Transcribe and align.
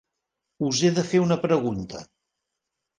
Us 0.69 0.81
he 0.87 0.91
de 0.97 1.05
fer 1.11 1.23
una 1.27 1.39
pregunta. 1.47 2.05